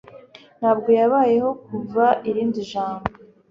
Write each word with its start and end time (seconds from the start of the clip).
Ntabwo 0.59 0.89
yabayeho 0.99 1.49
kuvuga 1.65 2.05
irindi 2.29 2.59
jambo. 2.71 3.05